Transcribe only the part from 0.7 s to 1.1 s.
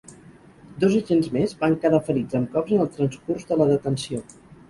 Dos